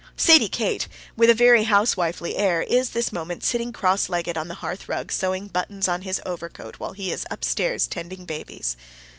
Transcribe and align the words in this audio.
Sadie 0.17 0.49
Kate, 0.49 0.87
with 1.15 1.29
a 1.29 1.35
very 1.35 1.65
housewifely 1.65 2.35
air, 2.35 2.63
is 2.63 2.89
this 2.89 3.11
moment 3.13 3.43
sitting 3.43 3.71
cross 3.71 4.09
legged 4.09 4.35
on 4.35 4.47
the 4.47 4.55
hearth 4.55 4.89
rug 4.89 5.11
sewing 5.11 5.45
buttons 5.47 5.87
on 5.87 6.01
his 6.01 6.19
overcoat 6.25 6.77
while 6.79 6.93
he 6.93 7.11
is 7.11 7.23
upstairs 7.29 7.85
tending 7.85 8.25
babies. 8.25 8.75